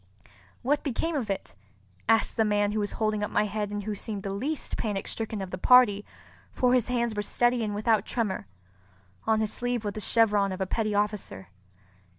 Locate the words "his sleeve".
9.41-9.85